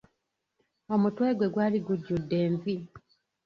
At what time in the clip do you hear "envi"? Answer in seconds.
2.45-2.75